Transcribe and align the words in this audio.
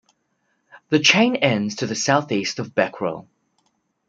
The 0.89 0.97
chain 0.97 1.35
ends 1.35 1.75
to 1.75 1.85
the 1.85 1.93
southeast 1.93 2.57
of 2.57 2.73
Becquerel. 2.73 3.27